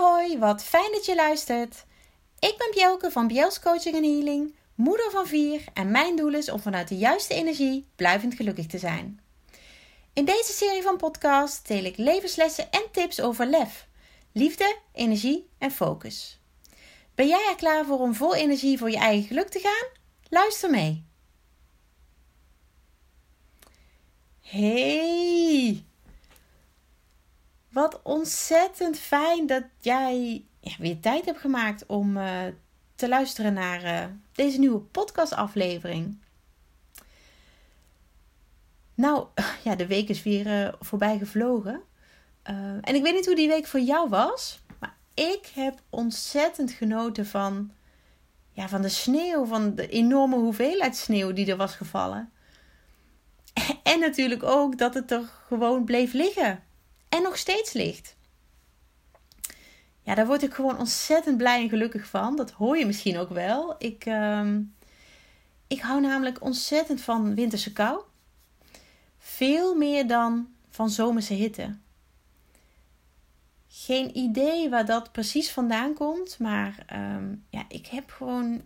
[0.00, 1.84] hoi, wat fijn dat je luistert.
[2.38, 6.50] Ik ben Bjelke van Bjels Coaching en Healing, moeder van vier en mijn doel is
[6.50, 9.20] om vanuit de juiste energie blijvend gelukkig te zijn.
[10.12, 13.86] In deze serie van podcasts deel ik levenslessen en tips over lef,
[14.32, 16.40] liefde, energie en focus.
[17.14, 19.88] Ben jij er klaar voor om vol energie voor je eigen geluk te gaan?
[20.28, 21.04] Luister mee.
[24.40, 25.89] Hey!
[27.70, 30.44] Wat ontzettend fijn dat jij
[30.78, 32.40] weer tijd hebt gemaakt om uh,
[32.94, 36.18] te luisteren naar uh, deze nieuwe podcastaflevering.
[38.94, 39.26] Nou,
[39.64, 41.82] ja, de week is weer uh, voorbij gevlogen.
[42.42, 44.60] en ik weet niet hoe die week voor jou was.
[44.78, 47.72] Maar ik heb ontzettend genoten van,
[48.52, 49.44] ja, van de sneeuw.
[49.44, 52.32] Van de enorme hoeveelheid sneeuw die er was gevallen.
[53.82, 56.62] En natuurlijk ook dat het er gewoon bleef liggen
[57.10, 58.16] en nog steeds ligt.
[60.02, 62.36] Ja, daar word ik gewoon ontzettend blij en gelukkig van.
[62.36, 63.74] Dat hoor je misschien ook wel.
[63.78, 64.56] Ik, uh,
[65.66, 68.00] ik hou namelijk ontzettend van winterse kou.
[69.18, 71.76] Veel meer dan van zomerse hitte.
[73.68, 76.38] Geen idee waar dat precies vandaan komt.
[76.38, 78.62] Maar um, ja, ik heb gewoon.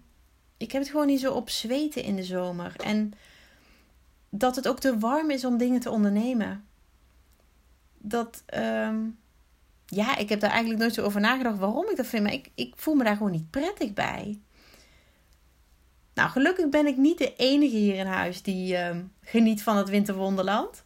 [0.57, 2.75] Ik heb het gewoon niet zo op zweten in de zomer.
[2.77, 3.13] En
[4.29, 6.65] dat het ook te warm is om dingen te ondernemen
[8.05, 8.43] dat.
[8.47, 9.01] Ehm,
[9.87, 12.23] ja, ik heb daar eigenlijk nooit zo over nagedacht waarom ik dat vind.
[12.23, 14.41] Maar ik, ik voel me daar gewoon niet prettig bij.
[16.15, 19.89] Nou, gelukkig ben ik niet de enige hier in huis die uh, geniet van het
[19.89, 20.85] winterwonderland.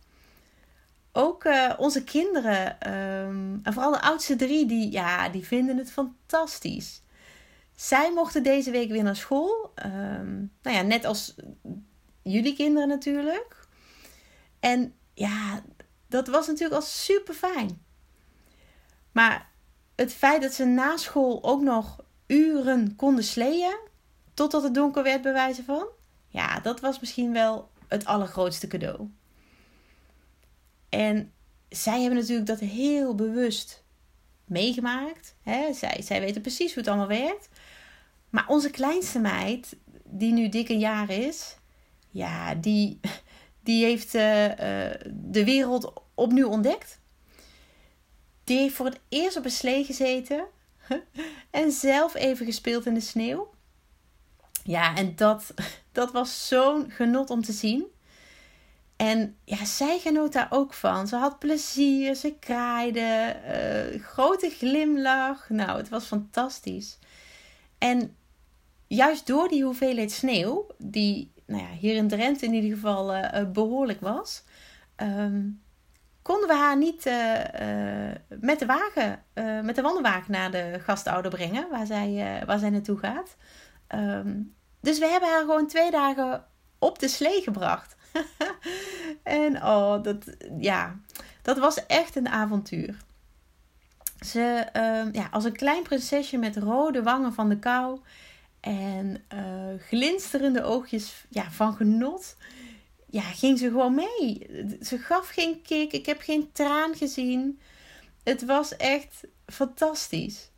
[1.12, 5.92] Ook uh, onze kinderen, um, en vooral de oudste drie, die, ja, die vinden het
[5.92, 7.02] fantastisch.
[7.74, 9.72] Zij mochten deze week weer naar school.
[10.62, 11.34] Nou ja, net als
[12.22, 13.66] jullie kinderen natuurlijk.
[14.60, 15.62] En ja,
[16.08, 17.82] dat was natuurlijk al super fijn.
[19.12, 19.50] Maar
[19.94, 23.78] het feit dat ze na school ook nog uren konden sleeën,
[24.34, 25.86] totdat het donker werd, bij wijze van,
[26.28, 29.10] ja, dat was misschien wel het allergrootste cadeau.
[30.88, 31.32] En
[31.68, 33.84] zij hebben natuurlijk dat heel bewust
[34.44, 35.34] meegemaakt.
[35.42, 35.72] Hè?
[35.72, 37.48] Zij, zij weten precies hoe het allemaal werkt.
[38.30, 41.56] Maar onze kleinste meid, die nu dik een jaar is,
[42.10, 43.00] ja, die,
[43.68, 44.54] die heeft uh, uh,
[45.06, 47.00] de wereld opnieuw ontdekt.
[48.44, 50.44] Die heeft voor het eerst op een slee gezeten
[51.50, 53.50] en zelf even gespeeld in de sneeuw.
[54.64, 55.54] Ja, en dat,
[55.92, 57.84] dat was zo'n genot om te zien.
[58.96, 61.08] En ja, zij genoot daar ook van.
[61.08, 63.36] Ze had plezier, ze kraaide,
[63.94, 65.48] uh, grote glimlach.
[65.48, 66.98] Nou, het was fantastisch.
[67.78, 68.16] En
[68.86, 73.50] juist door die hoeveelheid sneeuw, die nou ja, hier in Drenthe in ieder geval uh,
[73.52, 74.44] behoorlijk was,
[74.96, 75.62] um,
[76.22, 77.14] konden we haar niet uh,
[78.40, 79.22] met de wagen,
[79.64, 83.36] met de wandelwagen naar de gastouder brengen, waar zij, waar zij naartoe gaat.
[83.94, 86.44] Um, dus we hebben haar gewoon twee dagen
[86.78, 87.96] op de slee gebracht.
[89.22, 90.96] en oh, dat, ja,
[91.42, 92.96] dat was echt een avontuur.
[94.26, 98.00] Ze, uh, ja, als een klein prinsesje met rode wangen van de kou
[98.60, 102.36] en uh, glinsterende oogjes ja, van genot.
[103.06, 104.46] Ja, ging ze gewoon mee.
[104.82, 105.92] Ze gaf geen kick.
[105.92, 107.58] Ik heb geen traan gezien.
[108.24, 110.50] Het was echt fantastisch.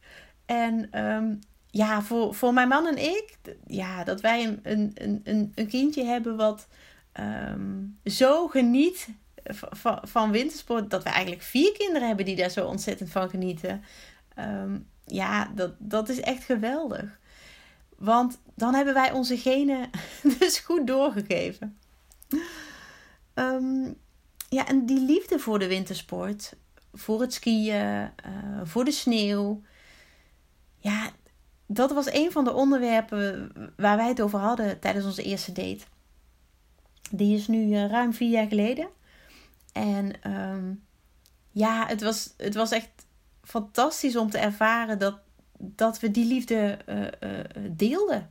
[0.46, 1.38] En um,
[1.70, 3.34] ja, voor, voor mijn man en ik,
[3.66, 6.66] ja, dat wij een, een, een, een kindje hebben wat
[7.20, 9.08] um, zo geniet
[9.44, 13.82] van, van wintersport, dat we eigenlijk vier kinderen hebben die daar zo ontzettend van genieten.
[14.38, 17.19] Um, ja, dat, dat is echt geweldig.
[18.00, 19.90] Want dan hebben wij onze genen
[20.38, 21.78] dus goed doorgegeven.
[23.34, 23.96] Um,
[24.48, 26.56] ja, en die liefde voor de wintersport,
[26.92, 29.62] voor het skiën, uh, voor de sneeuw.
[30.78, 31.10] Ja,
[31.66, 35.84] dat was een van de onderwerpen waar wij het over hadden tijdens onze eerste date.
[37.10, 38.88] Die is nu uh, ruim vier jaar geleden.
[39.72, 40.84] En um,
[41.50, 42.90] ja, het was, het was echt
[43.42, 45.18] fantastisch om te ervaren dat,
[45.62, 48.30] dat we die liefde uh, uh, deelden.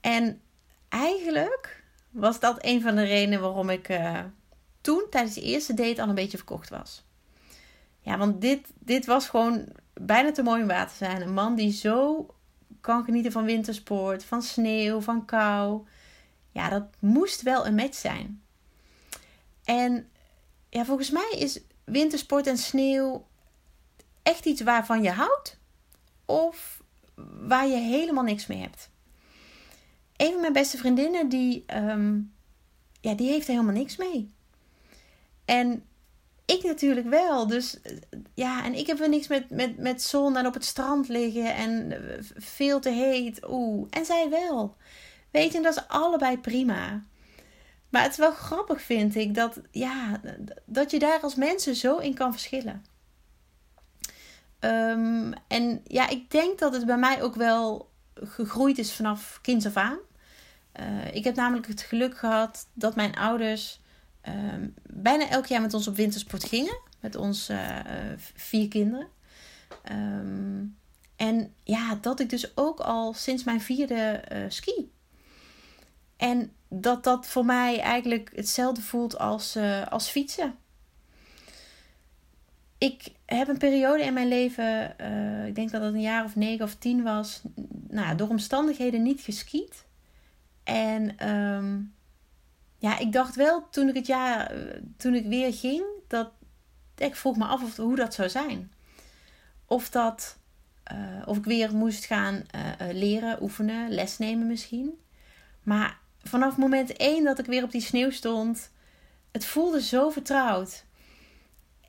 [0.00, 0.40] En
[0.88, 4.20] eigenlijk was dat een van de redenen waarom ik uh,
[4.80, 7.04] toen tijdens de eerste date al een beetje verkocht was.
[8.00, 11.22] Ja, want dit, dit was gewoon bijna te mooi om waar te zijn.
[11.22, 12.26] Een man die zo
[12.80, 15.86] kan genieten van wintersport, van sneeuw, van kou.
[16.52, 18.42] Ja, dat moest wel een match zijn.
[19.64, 20.08] En
[20.68, 23.26] ja, volgens mij is wintersport en sneeuw
[24.22, 25.58] echt iets waarvan je houdt
[26.26, 26.82] of
[27.40, 28.90] waar je helemaal niks mee hebt.
[30.16, 32.32] Een van mijn beste vriendinnen, die, um,
[33.00, 34.34] ja, die heeft er helemaal niks mee.
[35.44, 35.84] En
[36.46, 37.46] ik natuurlijk wel.
[37.46, 37.78] Dus
[38.34, 41.54] ja, en ik heb er niks met, met, met zon en op het strand liggen
[41.54, 41.92] en
[42.36, 43.48] veel te heet.
[43.48, 44.76] Oeh, en zij wel.
[45.30, 47.04] Weet je, dat is allebei prima.
[47.88, 50.20] Maar het is wel grappig, vind ik, dat, ja,
[50.64, 52.84] dat je daar als mensen zo in kan verschillen.
[54.66, 59.66] Ehm, en ja, ik denk dat het bij mij ook wel gegroeid is vanaf kinds
[59.66, 59.98] af aan.
[60.80, 63.80] Uh, ik heb namelijk het geluk gehad dat mijn ouders
[64.28, 66.78] um, bijna elk jaar met ons op wintersport gingen.
[67.00, 67.78] Met ons uh,
[68.34, 69.06] vier kinderen.
[69.92, 70.76] Um,
[71.16, 74.92] en ja, dat ik dus ook al sinds mijn vierde uh, ski.
[76.16, 79.58] En dat dat voor mij eigenlijk hetzelfde voelt als,
[79.88, 80.54] als fietsen.
[82.78, 86.36] Ik heb een periode in mijn leven, uh, ik denk dat het een jaar of
[86.36, 87.42] negen of tien was,
[87.88, 89.84] nou, door omstandigheden niet geskiet.
[90.64, 91.94] En um,
[92.78, 94.52] ja, ik dacht wel toen ik het jaar,
[94.96, 96.30] toen ik weer ging, dat
[96.96, 98.72] ik vroeg me af of, hoe dat zou zijn.
[99.64, 100.38] Of dat,
[100.92, 102.46] uh, of ik weer moest gaan
[102.92, 105.00] leren, oefenen, les nemen misschien.
[105.62, 108.70] Maar vanaf moment één dat ik weer op die sneeuw stond,
[109.32, 110.85] het voelde zo vertrouwd.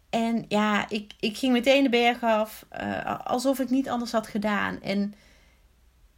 [0.09, 4.27] En ja, ik, ik ging meteen de berg af, uh, alsof ik niet anders had
[4.27, 4.81] gedaan.
[4.81, 5.13] En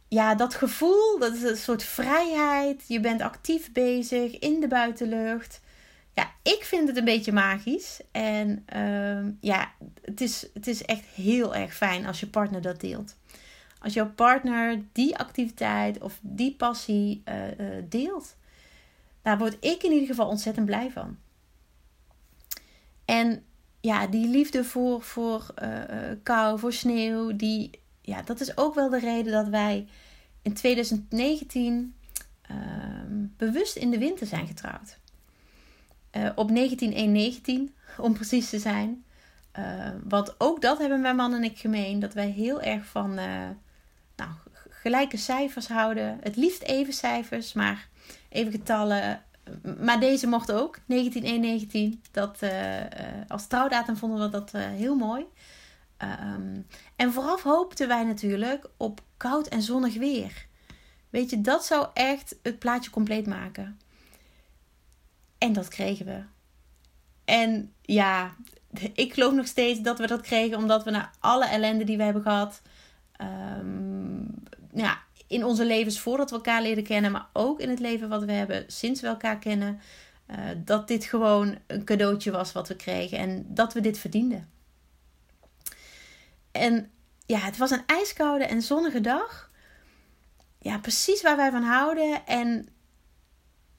[0.08, 2.84] ja, dat gevoel, dat is een soort vrijheid.
[2.86, 5.60] Je bent actief bezig in de buitenlucht.
[6.14, 8.00] Ja, ik vind het een beetje magisch.
[8.10, 9.72] En uh, ja,
[10.04, 13.16] het is, het is echt heel erg fijn als je partner dat deelt.
[13.78, 18.36] Als jouw partner die activiteit of die passie uh, uh, deelt.
[19.22, 21.18] Daar word ik in ieder geval ontzettend blij van.
[23.04, 23.44] En
[23.80, 25.68] ja, die liefde voor, voor uh,
[26.22, 29.86] kou, voor sneeuw, die, ja, dat is ook wel de reden dat wij
[30.42, 31.94] in 2019
[32.50, 34.98] uh, ehm, bewust in de winter zijn getrouwd.
[36.16, 39.04] Uh, op 1919, om precies te zijn.
[40.04, 41.98] Want ook dat hebben mijn man en ik gemeen.
[41.98, 43.14] Dat wij heel erg van
[44.16, 44.30] nou,
[44.68, 46.18] gelijke cijfers houden.
[46.22, 47.88] Het liefst even cijfers, maar
[48.28, 49.22] even getallen.
[49.80, 52.02] Maar deze mocht ook, 1919.
[52.10, 52.50] Dat, uh,
[53.28, 55.24] als trouwdatum vonden we dat uh, heel mooi.
[56.02, 56.66] Um,
[56.96, 60.46] en vooraf hoopten wij natuurlijk op koud en zonnig weer.
[61.10, 63.80] Weet je, dat zou echt het plaatje compleet maken.
[65.38, 66.22] En dat kregen we.
[67.24, 68.34] En ja,
[68.94, 72.02] ik geloof nog steeds dat we dat kregen omdat we na alle ellende die we
[72.02, 72.62] hebben gehad.
[73.58, 74.34] Um,
[74.72, 74.98] ja,
[75.30, 78.32] in onze levens voordat we elkaar leren kennen, maar ook in het leven wat we
[78.32, 79.80] hebben sinds we elkaar kennen,
[80.30, 84.50] uh, dat dit gewoon een cadeautje was wat we kregen en dat we dit verdienden.
[86.52, 86.90] En
[87.26, 89.50] ja, het was een ijskoude en zonnige dag.
[90.58, 92.26] Ja, precies waar wij van houden.
[92.26, 92.68] En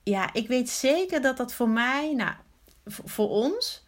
[0.03, 2.33] ja, ik weet zeker dat dat voor mij, nou,
[2.85, 3.85] voor ons,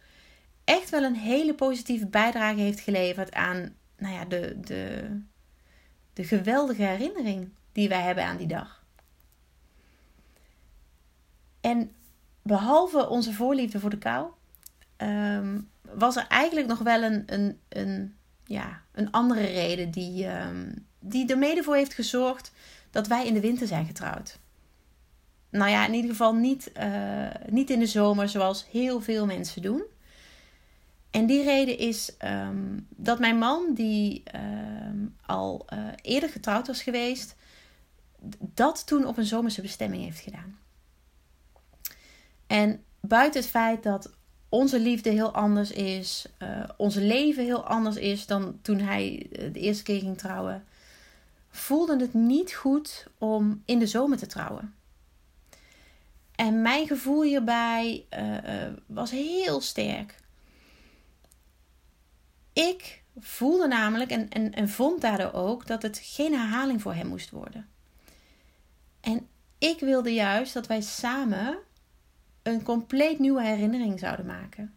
[0.64, 5.08] echt wel een hele positieve bijdrage heeft geleverd aan, nou ja, de, de,
[6.14, 8.82] de geweldige herinnering die wij hebben aan die dag.
[11.60, 11.90] En
[12.42, 14.26] behalve onze voorliefde voor de kou,
[14.96, 18.14] ehm, was er eigenlijk nog wel een, een, een,
[18.44, 22.52] ja, een andere reden die, um, die er mede voor heeft gezorgd
[22.90, 24.38] dat wij in de winter zijn getrouwd.
[25.50, 29.62] Nou ja, in ieder geval niet, uh, niet in de zomer zoals heel veel mensen
[29.62, 29.82] doen.
[31.14, 36.82] En die reden is um, dat mijn man, die um, al uh, eerder getrouwd was
[36.82, 37.34] geweest,
[38.38, 40.58] dat toen op een zomerse bestemming heeft gedaan.
[42.46, 44.10] En buiten het feit dat
[44.48, 46.26] onze liefde heel anders is,
[46.78, 50.64] uh, leven heel anders is dan toen hij de eerste keer ging trouwen,
[51.50, 54.74] voelde het niet goed om in de zomer te trouwen.
[56.34, 58.04] En mijn gevoel hierbij
[58.86, 60.22] was heel sterk.
[62.54, 67.68] Ik voelde namelijk en, vond daardoor ook dat het geen herhaling voor hem moest worden.
[69.00, 71.58] En ik wilde juist dat wij samen
[72.42, 74.74] een compleet nieuwe herinnering zouden maken.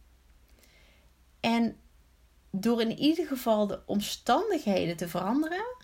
[1.40, 1.76] En
[2.52, 5.76] door in ieder geval de omstandigheden te veranderen,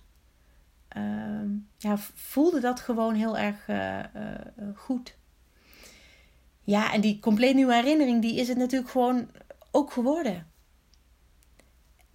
[0.98, 5.18] uh, ja, voelde dat gewoon heel erg uh, uh, goed.
[6.62, 9.30] Ja, en die compleet nieuwe herinnering, die is het natuurlijk gewoon
[9.72, 10.52] ook geworden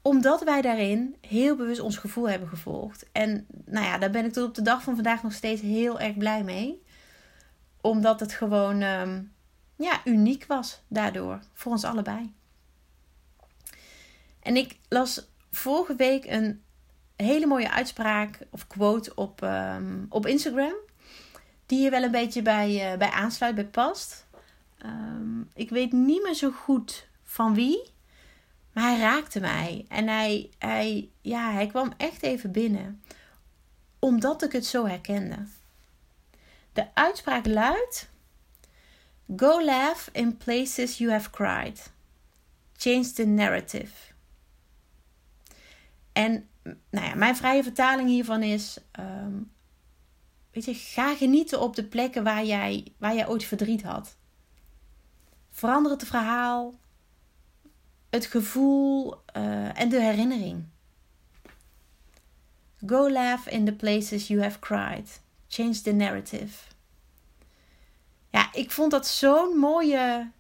[0.03, 3.07] omdat wij daarin heel bewust ons gevoel hebben gevolgd.
[3.13, 6.01] En nou ja, daar ben ik tot op de dag van vandaag nog steeds heel
[6.01, 6.83] erg blij mee.
[7.81, 9.33] Omdat het gewoon um,
[9.77, 11.41] ja, uniek was daardoor.
[11.53, 12.35] Voor ons allebei.
[14.41, 16.63] En ik las vorige week een
[17.17, 20.75] hele mooie uitspraak of quote op, um, op Instagram.
[21.67, 24.27] Die hier wel een beetje bij, uh, bij aansluit, bij past.
[24.85, 27.97] Um, ik weet niet meer zo goed van wie.
[28.79, 29.85] Maar hij raakte mij.
[29.89, 33.03] En hij, hij, ja, hij kwam echt even binnen.
[33.99, 35.47] Omdat ik het zo herkende.
[36.73, 38.11] De uitspraak luidt:
[39.37, 41.93] Go laugh in places you have cried.
[42.77, 43.93] Change the narrative.
[46.13, 46.49] En
[46.91, 49.37] nou ja, mijn vrije vertaling hiervan is: ehm,
[50.51, 54.17] weet je, ga genieten op de plekken waar jij, waar jij ooit verdriet had.
[55.51, 56.75] Verander het verhaal,
[58.11, 60.65] het gevoel uh, en de herinnering.
[62.87, 65.21] Go laugh in the places you have cried.
[65.49, 66.67] Change the narrative.
[68.31, 70.31] Ja, ik vond dat zo'n mooie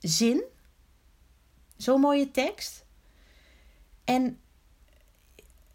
[0.00, 0.42] zin.
[1.76, 2.84] Zo'n mooie tekst.
[4.04, 4.40] En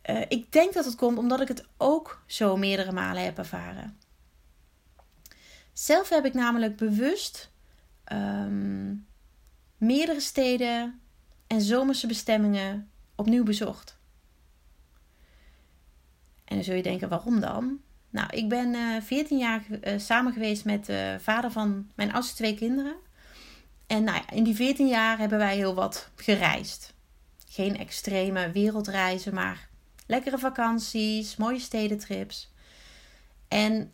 [0.10, 3.98] uh, ik denk dat het komt omdat ik het ook zo meerdere malen heb ervaren.
[5.74, 7.52] Zelf heb ik namelijk bewust
[8.12, 9.08] um,
[9.78, 11.00] meerdere steden
[11.48, 13.98] en zomerse bestemmingen opnieuw bezocht.
[16.46, 17.80] En dan zul je denken, waarom dan?
[18.10, 22.14] Nou, ik ben uh, eh, 14 jaar uh, samen geweest met de vader van mijn
[22.14, 22.96] oudste twee kinderen.
[23.88, 26.94] En nou ja, in die 14 jaar hebben wij heel wat gereisd.
[27.48, 29.70] Geen extreme wereldreizen, maar
[30.08, 32.54] lekkere vakanties, mooie stedentrips.
[33.48, 33.92] En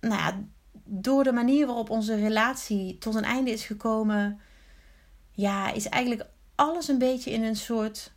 [0.00, 0.44] nou ja,
[0.84, 4.40] door de manier waarop onze relatie tot een einde is gekomen,
[5.32, 6.26] ja, is eigenlijk
[6.58, 8.12] alles een beetje in een soort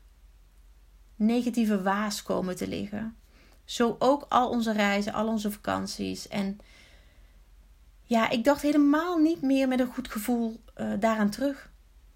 [1.16, 3.16] negatieve waas komen te liggen.
[3.66, 6.28] Zo ook al onze reizen, al onze vakanties.
[6.28, 6.60] En
[8.04, 11.70] ja, ik dacht helemaal niet meer met een goed gevoel uh, daaraan terug.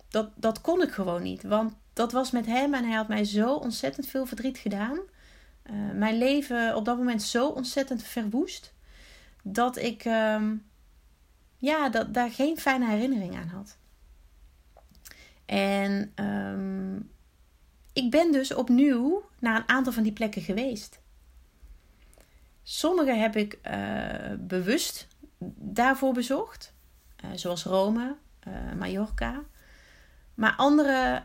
[0.09, 1.43] Dat, dat kon ik gewoon niet.
[1.43, 4.99] Want dat was met hem en hij had mij zo ontzettend veel verdriet gedaan.
[5.71, 8.73] Uh, mijn leven op dat moment zo ontzettend verwoest.
[9.43, 10.41] Dat ik uh,
[11.57, 13.77] ja, dat, daar geen fijne herinnering aan had.
[15.45, 17.09] En um,
[17.93, 20.99] ik ben dus opnieuw naar een aantal van die plekken geweest.
[22.63, 25.07] Sommige heb ik uh, bewust
[25.57, 26.73] daarvoor bezocht,
[27.25, 28.15] uh, zoals Rome,
[28.47, 29.43] uh, Mallorca.
[30.33, 31.23] Maar andere,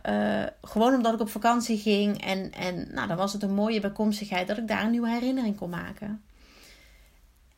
[0.62, 4.48] gewoon omdat ik op vakantie ging en, en nou, dan was het een mooie bijkomstigheid
[4.48, 6.22] dat ik daar een nieuwe herinnering kon maken.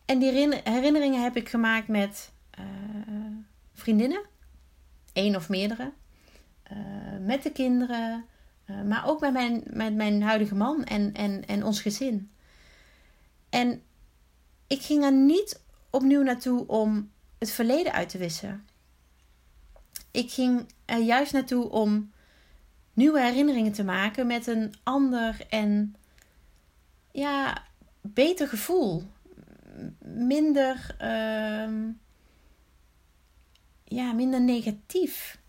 [0.04, 2.32] En die herinneringen heb ik gemaakt met
[3.74, 4.22] vriendinnen,
[5.12, 5.92] één of meerdere.
[6.72, 8.24] Eh, met de kinderen,
[8.66, 12.30] uh, maar ook met mijn, met mijn huidige man en, en, en ons gezin.
[13.48, 13.82] En
[14.66, 18.66] ik ging er niet opnieuw naartoe om het verleden uit te wissen.
[20.10, 22.12] Ik ging er juist naartoe om
[22.92, 25.96] nieuwe herinneringen te maken met een ander en
[27.10, 27.62] ja,
[28.00, 29.02] beter gevoel.
[30.04, 31.88] Minder, uh,
[33.84, 35.40] ja, minder negatief.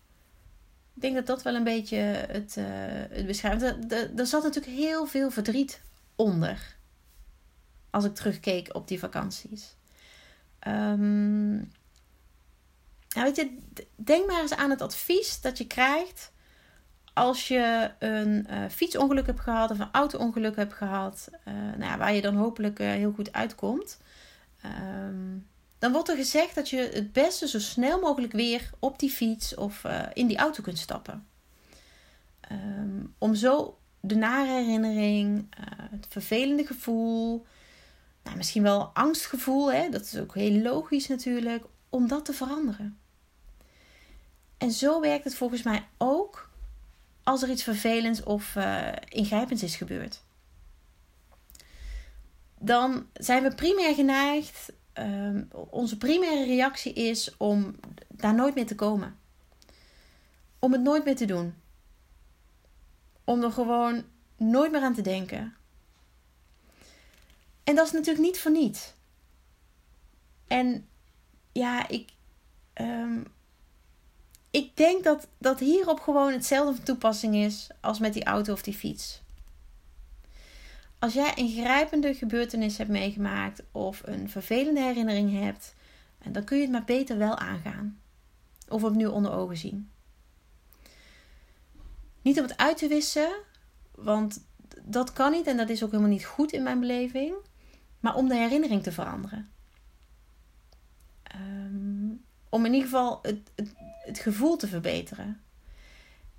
[0.94, 2.64] Ik denk dat dat wel een beetje het, uh,
[3.10, 3.62] het beschrijft.
[4.18, 5.80] Er, zat natuurlijk heel veel verdriet
[6.16, 6.76] onder.
[7.90, 9.76] Als ik terugkeek op die vakanties.
[10.66, 11.54] Um,
[13.08, 13.58] nou weet je,
[13.96, 16.32] denk maar eens aan het advies dat je krijgt
[17.14, 21.98] als je een uh, fietsongeluk hebt gehad of een auto-ongeluk hebt gehad, uh, nou ja,
[21.98, 23.98] waar je dan hopelijk heel goed uitkomt.
[24.64, 25.46] Um,
[25.84, 29.54] dan wordt er gezegd dat je het beste zo snel mogelijk weer op die fiets
[29.54, 31.26] of uh, in die auto kunt stappen.
[32.52, 37.46] Um, om zo de nare herinnering, uh, het vervelende gevoel,
[38.22, 42.98] nou, misschien wel angstgevoel, hè, dat is ook heel logisch natuurlijk, om dat te veranderen.
[44.58, 46.50] En zo werkt het volgens mij ook
[47.22, 50.22] als er iets vervelends of uh, ingrijpends is gebeurd.
[52.58, 57.76] Dan zijn we primair geneigd um, onze primaire reactie is om
[58.08, 59.18] daar nooit meer te komen.
[60.58, 61.54] Om het nooit meer te doen.
[63.24, 64.04] Om er gewoon
[64.36, 65.54] nooit meer aan te denken.
[67.64, 68.94] En dat is natuurlijk niet voor niets.
[70.46, 70.88] En
[71.52, 72.12] ja, ik,
[72.74, 73.26] um,
[74.50, 78.62] ik denk dat, dat hierop gewoon hetzelfde van toepassing is als met die auto of
[78.62, 79.22] die fiets.
[81.04, 85.74] Als jij een grijpende gebeurtenis hebt meegemaakt of een vervelende herinnering hebt,
[86.28, 88.00] dan kun je het maar beter wel aangaan.
[88.68, 89.90] Of opnieuw onder ogen zien.
[92.22, 93.28] Niet om het uit te wissen,
[93.94, 94.44] want
[94.82, 97.34] dat kan niet en dat is ook helemaal niet goed in mijn beleving.
[98.00, 99.48] Maar om de herinnering te veranderen.
[101.36, 105.40] Um, om in ieder geval het, het, het gevoel te verbeteren.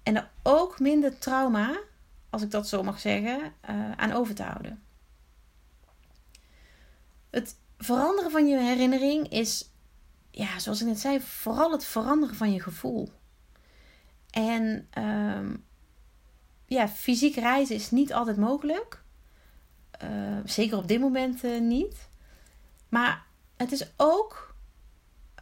[0.04, 1.78] En er ook minder trauma
[2.36, 4.84] als ik dat zo mag zeggen, uh, aan over te houden.
[7.30, 9.70] Het veranderen van je herinnering is,
[10.32, 13.12] ja, zoals ik net zei, vooral het veranderen van je gevoel.
[14.30, 15.66] En um,
[16.66, 19.04] ja, fysiek reizen is niet altijd mogelijk.
[20.04, 22.10] Uh, zeker op dit moment uh, niet.
[22.90, 23.26] Maar
[23.58, 24.56] het is ook.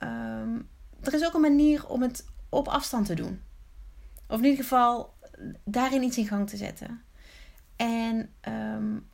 [0.03, 0.69] Um,
[1.01, 3.41] er is ook een manier om het op afstand te doen.
[4.27, 5.12] Of in ieder geval
[5.63, 7.03] daarin iets in gang te zetten.
[7.75, 9.09] En um,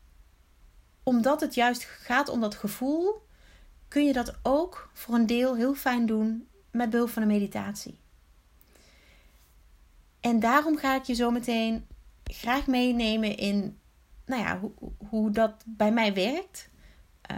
[1.04, 3.28] omdat het juist gaat om dat gevoel,
[3.88, 8.00] kun je dat ook voor een deel heel fijn doen met behulp van een meditatie.
[10.20, 11.86] En daarom ga ik je zo meteen
[12.24, 13.80] graag meenemen in
[14.30, 14.72] nou ja, hoe,
[15.10, 16.70] hoe dat bij mij werkt.
[17.32, 17.38] Uh,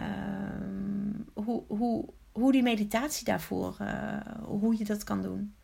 [1.44, 5.54] hoe, hoe, hoe die meditatie daarvoor, uh, hoe je dat kan doen.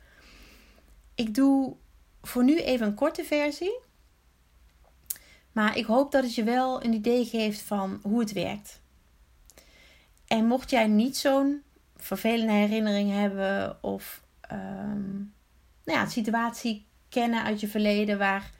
[1.14, 1.76] Ik doe
[2.22, 3.78] voor nu even een korte versie.
[5.52, 8.80] Maar ik hoop dat het je wel een idee geeft van hoe het werkt.
[10.26, 11.62] En mocht jij niet zo'n
[11.96, 14.22] vervelende herinnering hebben of
[14.52, 15.32] um,
[15.84, 18.50] nou ja, een situatie kennen uit je verleden waar,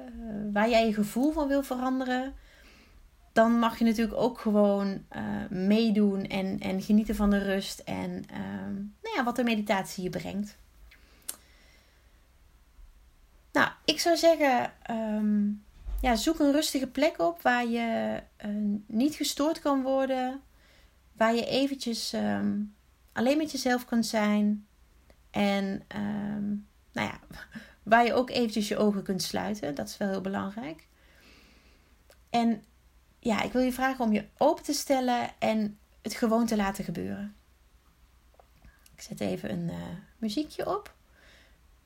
[0.00, 0.06] uh,
[0.52, 2.34] waar jij je gevoel van wil veranderen,
[3.32, 8.10] dan mag je natuurlijk ook gewoon uh, meedoen en, en genieten van de rust en
[8.10, 10.56] um, nou ja, wat de meditatie je brengt.
[13.52, 15.64] Nou, ik zou zeggen, um,
[16.00, 20.40] ja, zoek een rustige plek op waar je uh, niet gestoord kan worden.
[21.12, 22.74] Waar je eventjes um,
[23.12, 24.66] alleen met jezelf kunt zijn.
[25.30, 27.20] En um, nou ja,
[27.82, 29.74] waar je ook eventjes je ogen kunt sluiten.
[29.74, 30.88] Dat is wel heel belangrijk.
[32.30, 32.64] En
[33.18, 36.84] ja, ik wil je vragen om je open te stellen en het gewoon te laten
[36.84, 37.34] gebeuren.
[38.94, 39.76] Ik zet even een uh,
[40.18, 40.94] muziekje op.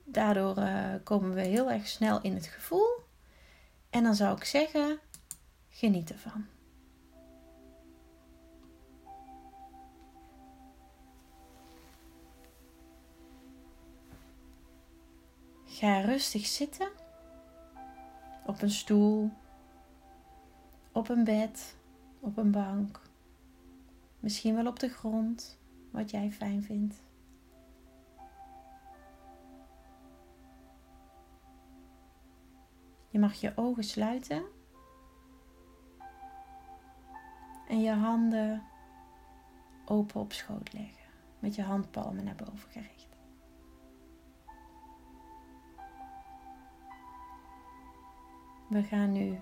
[0.05, 3.03] Daardoor uh, komen we heel erg snel in het gevoel.
[3.91, 4.99] En dan zou ik zeggen:
[5.69, 6.47] geniet ervan.
[15.65, 16.89] Ga rustig zitten
[18.47, 19.31] op een stoel,
[20.93, 21.77] op een bed,
[22.21, 23.01] op een bank,
[24.21, 25.59] misschien wel op de grond,
[25.91, 27.04] wat jij fijn vindt.
[33.15, 34.45] Je mag je ogen sluiten
[37.69, 38.63] en je handen
[39.85, 43.17] open op schoot leggen, met je handpalmen naar boven gericht.
[48.69, 49.41] We gaan nu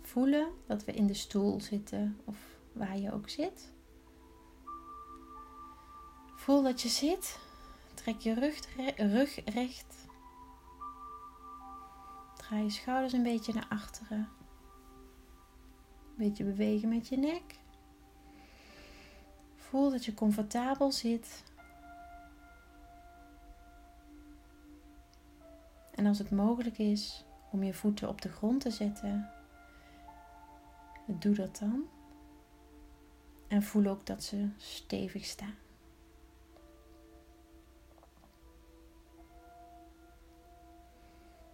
[0.00, 2.38] voelen dat we in de stoel zitten of
[2.72, 3.72] waar je ook zit.
[6.36, 7.38] Voel dat je zit.
[7.94, 9.97] Trek je rug, rug recht.
[12.48, 14.28] Draai je schouders een beetje naar achteren.
[16.08, 17.58] Een beetje bewegen met je nek.
[19.56, 21.42] Voel dat je comfortabel zit.
[25.94, 29.30] En als het mogelijk is om je voeten op de grond te zetten,
[31.06, 31.84] doe dat dan.
[33.48, 35.67] En voel ook dat ze stevig staan.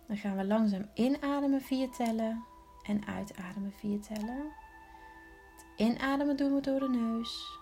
[0.07, 2.45] Dan gaan we langzaam inademen vier tellen
[2.83, 4.53] en uitademen vier tellen.
[5.57, 7.59] Het inademen doen we door de neus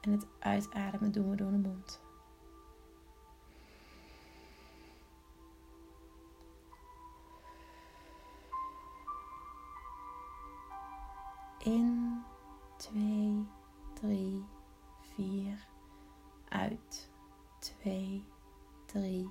[0.00, 2.00] en het uitademen doen we door de mond.
[11.58, 12.22] In,
[12.76, 13.46] twee,
[13.94, 14.44] drie,
[15.14, 15.66] vier.
[16.48, 17.10] Uit,
[17.58, 18.24] twee,
[18.86, 19.28] drie,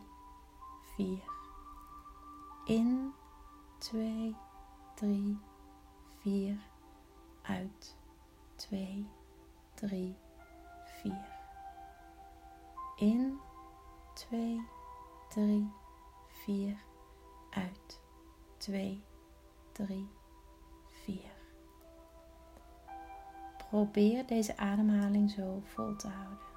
[0.95, 1.30] vier
[2.71, 3.13] in,
[3.79, 4.35] 2,
[4.95, 5.37] 3,
[6.21, 6.57] 4,
[7.41, 7.97] uit,
[8.55, 9.09] 2,
[9.73, 10.15] 3,
[11.01, 11.13] 4.
[12.95, 13.39] In,
[14.13, 14.61] 2,
[15.29, 15.71] 3,
[16.27, 16.77] 4,
[17.49, 17.99] uit,
[18.57, 19.03] 2,
[19.71, 20.09] 3,
[20.87, 21.19] 4.
[23.57, 26.49] Probeer deze ademhaling zo vol te houden.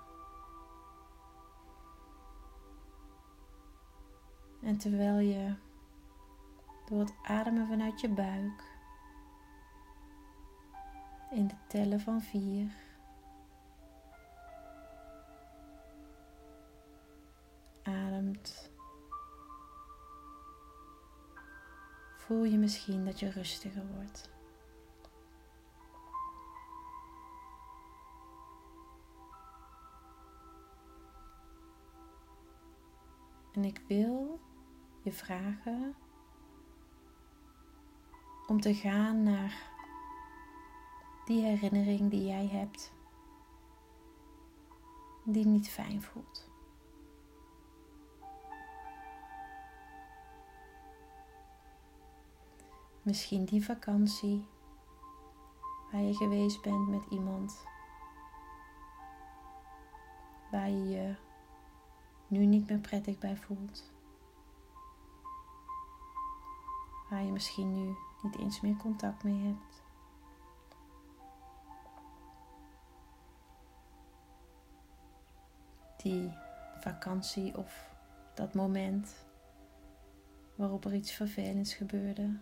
[4.63, 5.55] En terwijl je
[6.85, 8.73] door het ademen vanuit je buik.
[11.31, 12.75] In de tellen van vier.
[17.83, 18.73] Ademt.
[22.17, 24.33] Voel je misschien dat je rustiger wordt.
[33.53, 34.41] En ik wil
[35.03, 35.95] je vragen
[38.47, 39.73] om te gaan naar
[41.25, 42.93] die herinnering die jij hebt.
[45.27, 46.51] die niet fijn voelt.
[53.03, 54.47] Misschien die vakantie
[55.93, 57.63] waar je geweest bent met iemand
[60.51, 61.17] waar je je
[62.27, 63.93] nu niet meer prettig bij voelt.
[67.11, 69.83] Waar je misschien nu niet eens meer contact mee hebt.
[75.97, 76.33] Die
[76.81, 77.95] vakantie of
[78.35, 79.27] dat moment
[80.55, 82.39] waarop er iets vervelends gebeurde.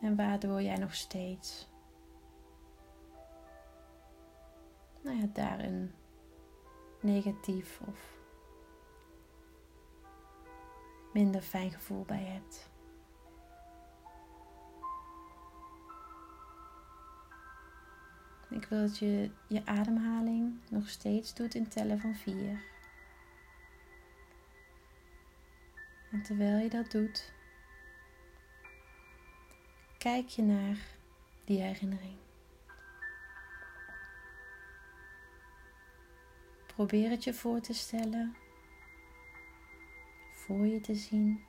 [0.00, 1.68] En waardoor jij nog steeds
[5.06, 5.94] nou ja, daar een
[7.00, 8.15] negatief of
[11.16, 12.70] minder fijn gevoel bij hebt.
[18.50, 22.62] Ik wil dat je je ademhaling nog steeds doet in tellen van vier.
[26.10, 27.32] En terwijl je dat doet,
[29.98, 30.78] kijk je naar
[31.44, 32.16] die herinnering.
[36.66, 38.36] Probeer het je voor te stellen,
[40.46, 41.44] voor je te zien,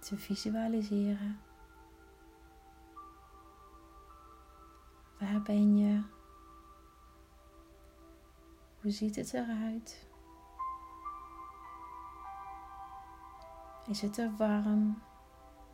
[0.00, 1.40] te visualiseren.
[5.18, 6.02] Waar ben je?
[8.80, 10.08] Hoe ziet het eruit?
[13.86, 15.02] Is het er warm?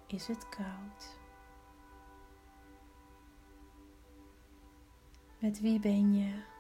[0.07, 1.19] Is het koud?
[5.39, 6.55] Met wie ben je?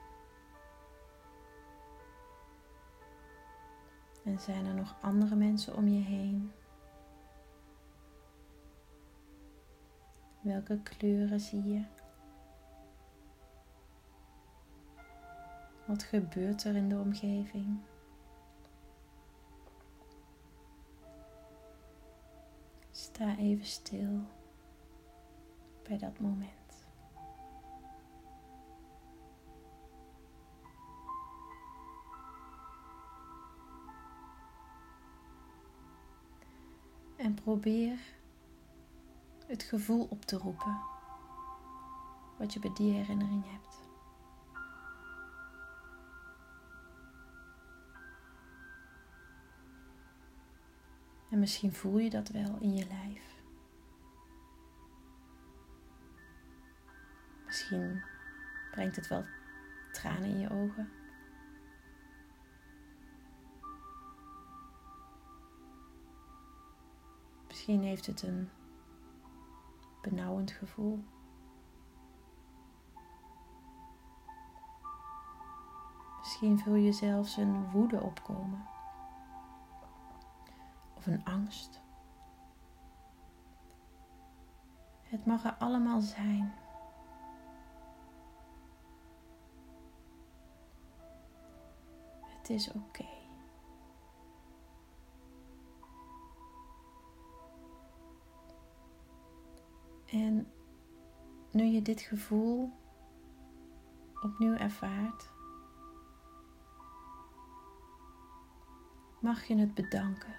[4.27, 6.53] En zijn er nog andere mensen om je heen?
[10.41, 11.85] Welke kleuren zie je?
[15.87, 17.79] Wat gebeurt er in de omgeving?
[22.91, 24.21] Sta even stil
[25.83, 26.66] bij dat moment.
[37.27, 37.99] En probeer
[39.47, 40.81] het gevoel op te roepen
[42.39, 43.81] wat je bij die herinnering hebt.
[51.31, 53.43] En misschien voel je dat wel in je lijf.
[57.45, 58.03] Misschien
[58.71, 59.25] brengt het wel
[59.93, 60.91] tranen in je ogen.
[67.67, 68.51] Misschien heeft het een
[70.03, 71.05] benauwend gevoel.
[76.19, 78.67] Misschien voel je zelfs een woede opkomen
[80.95, 81.81] of een angst.
[85.03, 86.55] Het mag er allemaal zijn.
[92.39, 93.16] Het is oké.
[100.07, 100.53] En
[101.51, 102.73] nu je dit gevoel
[104.23, 105.31] opnieuw ervaart,
[109.21, 110.35] mag je het bedanken.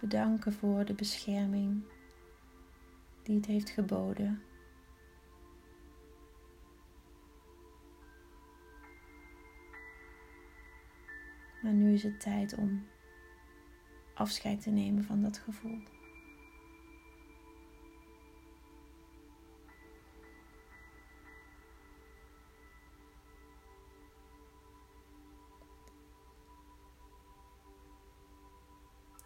[0.00, 1.84] Bedanken voor de bescherming
[3.22, 4.42] die het heeft geboden.
[11.62, 12.86] Maar nu is het tijd om
[14.14, 15.82] afscheid te nemen van dat gevoel.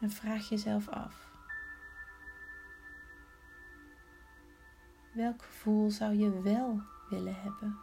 [0.01, 1.29] En vraag jezelf af.
[5.13, 7.79] Welk gevoel zou je wel willen hebben?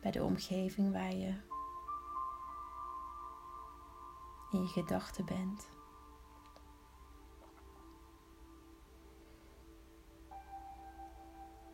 [0.00, 1.34] Bij de omgeving waar je
[4.52, 5.68] in je gedachten bent.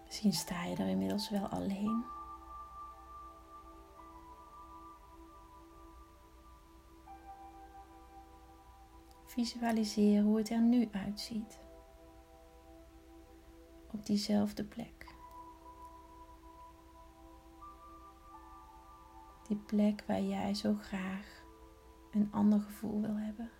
[0.05, 2.05] Misschien sta je er inmiddels wel alleen.
[9.25, 11.61] Visualiseer hoe het er nu uitziet.
[13.93, 15.17] Op diezelfde plek.
[19.49, 21.38] Die plek waar jij zo graag
[22.21, 23.51] een ander gevoel wil hebben.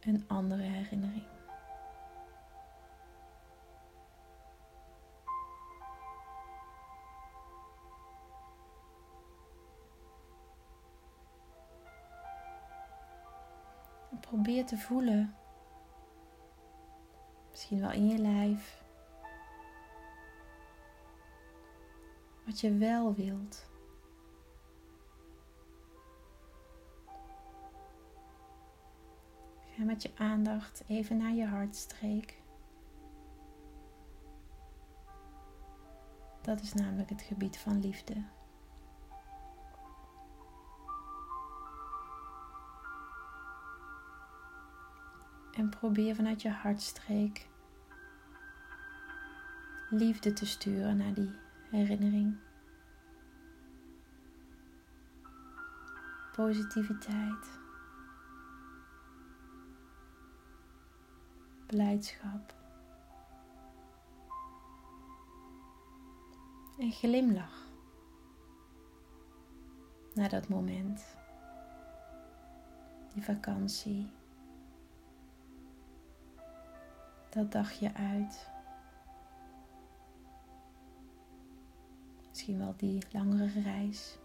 [0.00, 1.38] Een andere herinnering.
[14.30, 15.34] probeer te voelen.
[17.50, 18.84] Misschien wel in je lijf.
[22.46, 23.70] Wat je wel wilt.
[29.80, 32.42] Ga met je aandacht even naar je hartstreek.
[36.40, 38.24] Dat is namelijk het gebied van liefde.
[45.52, 47.48] En probeer vanuit je hartstreek
[49.90, 51.30] liefde te sturen naar die
[51.70, 52.36] herinnering.
[56.32, 57.59] Positiviteit.
[61.70, 62.54] Blijdschap.
[66.78, 67.68] En glimlach
[70.14, 71.16] naar dat moment.
[73.14, 74.10] Die vakantie.
[77.30, 78.50] dat dagje uit.
[82.28, 84.18] Misschien wel die langere reis.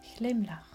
[0.00, 0.73] Glimlach.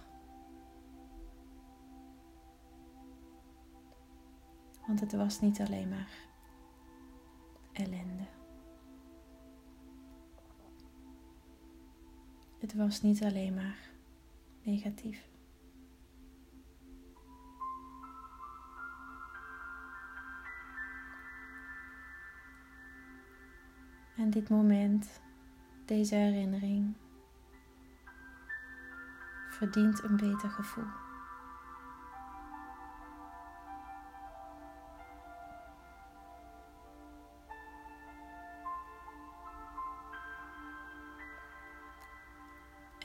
[4.89, 6.11] Want het was niet alleen maar
[7.71, 8.23] ellende.
[12.59, 13.89] Het was niet alleen maar
[14.61, 15.27] negatief.
[24.17, 25.21] En dit moment,
[25.85, 26.93] deze herinnering,
[29.49, 31.08] verdient een beter gevoel.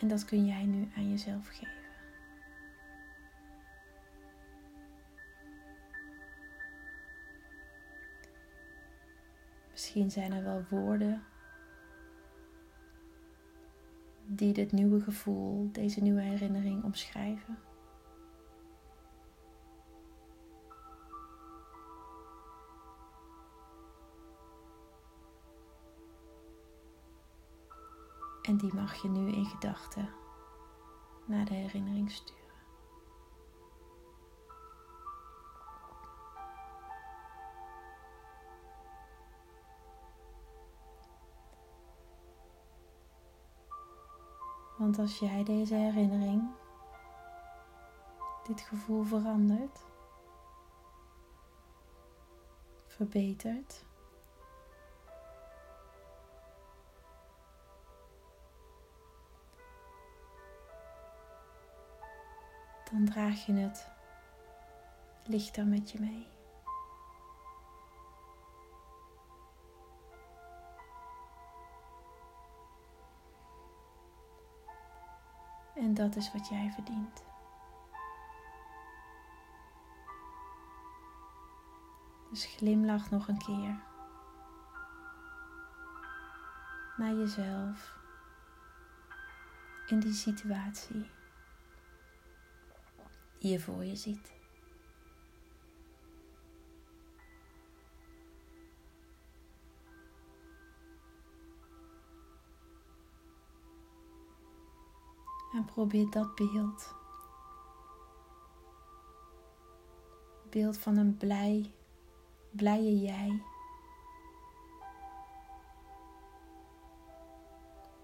[0.04, 1.72] En dat kun jij nu aan jezelf geven.
[9.70, 11.22] Misschien zijn er wel woorden
[14.26, 17.58] die dit nieuwe gevoel, deze nieuwe herinnering omschrijven.
[28.54, 30.08] En die mag je nu in gedachten
[31.26, 32.42] naar de herinnering sturen.
[44.78, 46.50] Want als jij deze herinnering,
[48.46, 49.86] dit gevoel verandert,
[52.86, 53.84] verbetert,
[62.94, 63.90] dan draag je het
[65.24, 66.26] lichter met je mee.
[75.74, 77.24] En dat is wat jij verdient.
[82.30, 83.82] Dus glimlach nog een keer
[86.96, 87.96] naar jezelf
[89.86, 91.10] in die situatie
[93.48, 94.32] je voor je ziet.
[105.54, 106.94] En probeer dat beeld.
[110.50, 111.72] Beeld van een blij,
[112.50, 113.42] blije jij.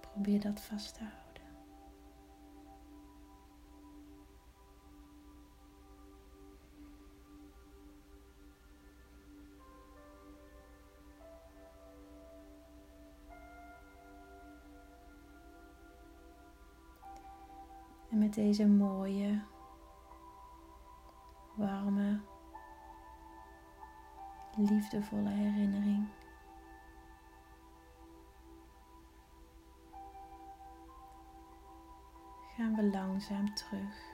[0.00, 1.19] Probeer dat vast te houden.
[18.10, 19.42] En met deze mooie,
[21.54, 22.20] warme,
[24.56, 26.08] liefdevolle herinnering.
[32.56, 34.08] Gaan we langzaam terug.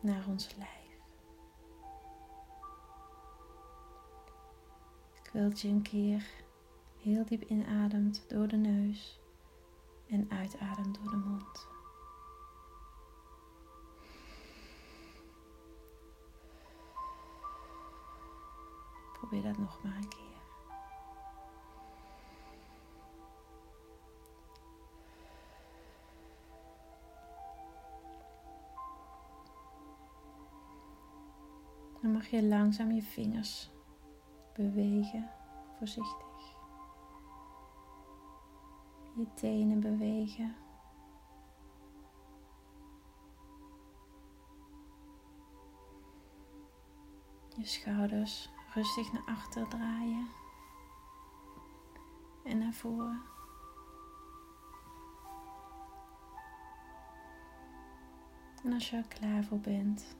[0.00, 0.82] Naar ons lijf.
[5.32, 6.24] wil dat je een keer
[7.02, 9.20] heel diep inademt door de neus
[10.08, 11.66] en uitademt door de mond.
[19.12, 20.20] Probeer dat nog maar een keer.
[32.02, 33.70] Dan mag je langzaam je vingers
[34.52, 35.30] bewegen,
[35.78, 36.31] voorzichtig.
[39.14, 40.54] Je tenen bewegen.
[47.56, 50.28] Je schouders rustig naar achter draaien
[52.44, 53.22] en naar voren.
[58.64, 60.16] En als je er klaar voor bent,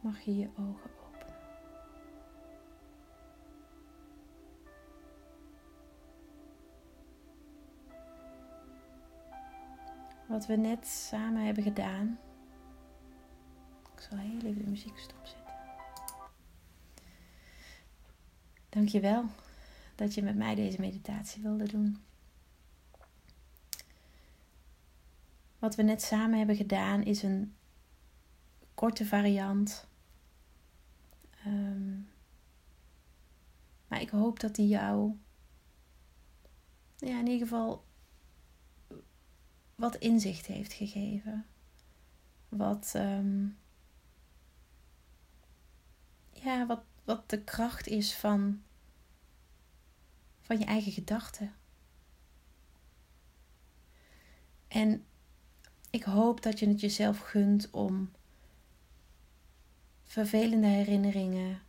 [0.00, 1.03] mag je je ogen openen.
[10.34, 12.18] Wat we net samen hebben gedaan.
[13.94, 15.54] Ik zal heel even de muziek stopzetten.
[18.68, 19.24] Dankjewel
[19.94, 22.02] dat je met mij deze meditatie wilde doen.
[25.58, 27.54] Wat we net samen hebben gedaan is een
[28.74, 29.86] korte variant
[31.46, 32.08] Um,
[33.86, 35.16] maar ik hoop dat die jou
[36.96, 37.84] ja, in ieder geval
[39.84, 41.46] wat inzicht heeft gegeven.
[42.48, 43.58] Wat, um,
[46.32, 48.62] ja, wat, wat de kracht is van,
[50.40, 51.54] van je eigen gedachten.
[54.68, 55.04] En
[55.90, 58.10] ik hoop dat je het jezelf gunt om
[60.04, 61.62] vervelende herinneringen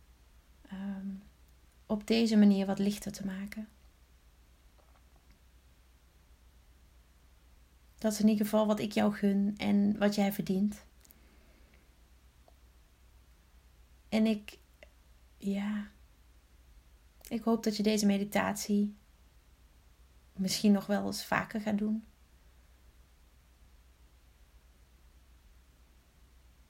[0.68, 1.08] ehm,
[1.86, 3.68] op deze manier wat lichter te maken.
[7.98, 10.84] Dat is in ieder geval wat ik jou gun en wat jij verdient.
[14.08, 14.58] En ik,
[15.36, 15.90] ja,
[17.28, 18.94] ik hoop dat je deze meditatie
[20.32, 22.04] misschien nog wel eens vaker gaat doen.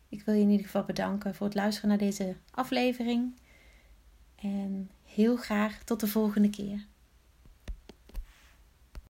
[0.08, 3.40] Ik wil je in ieder geval bedanken voor het luisteren naar deze aflevering.
[4.34, 6.86] En heel graag tot de volgende keer.